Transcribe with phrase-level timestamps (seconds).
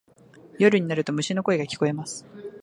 [0.57, 2.25] 夜になると虫の声が聞こえます。